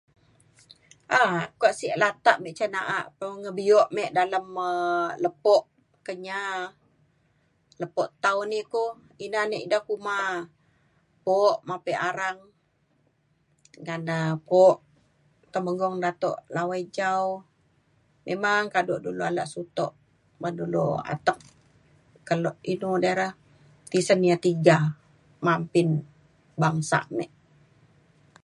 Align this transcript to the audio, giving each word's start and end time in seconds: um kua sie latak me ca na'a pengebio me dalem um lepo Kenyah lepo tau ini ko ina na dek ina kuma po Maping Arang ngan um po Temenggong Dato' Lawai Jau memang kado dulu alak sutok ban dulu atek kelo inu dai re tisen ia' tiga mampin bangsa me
um 1.19 1.33
kua 1.59 1.71
sie 1.79 1.93
latak 2.03 2.37
me 2.43 2.49
ca 2.59 2.65
na'a 2.75 2.99
pengebio 3.19 3.79
me 3.95 4.03
dalem 4.17 4.45
um 4.69 5.07
lepo 5.23 5.57
Kenyah 6.05 6.55
lepo 7.81 8.01
tau 8.23 8.39
ini 8.47 8.59
ko 8.73 8.83
ina 9.25 9.41
na 9.49 9.55
dek 9.59 9.63
ina 9.67 9.77
kuma 9.87 10.17
po 11.25 11.35
Maping 11.67 12.01
Arang 12.07 12.39
ngan 13.83 14.01
um 14.17 14.33
po 14.49 14.65
Temenggong 15.53 15.97
Dato' 16.05 16.39
Lawai 16.55 16.83
Jau 16.97 17.23
memang 18.27 18.63
kado 18.73 18.95
dulu 19.05 19.21
alak 19.29 19.47
sutok 19.53 19.91
ban 20.41 20.53
dulu 20.59 20.85
atek 21.13 21.39
kelo 22.27 22.51
inu 22.71 22.89
dai 23.03 23.13
re 23.19 23.27
tisen 23.89 24.19
ia' 24.27 24.41
tiga 24.45 24.77
mampin 25.45 25.87
bangsa 26.61 26.99
me 27.15 27.25